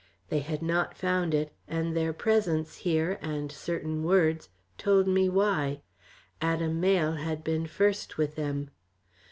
[0.29, 5.83] They had not found it, and their presence here, and certain words, told me why.
[6.41, 8.71] Adam Mayle had been first with them.